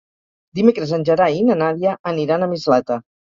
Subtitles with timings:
[0.59, 2.99] Dimecres en Gerai i na Nàdia aniran a Mislata.